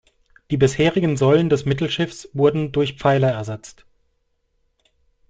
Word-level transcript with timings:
Die 0.49 0.57
bisherigen 0.57 1.15
Säulen 1.15 1.47
des 1.47 1.65
Mittelschiffs 1.67 2.27
wurden 2.33 2.71
durch 2.71 2.93
Pfeiler 2.95 3.31
ersetzt. 3.33 3.85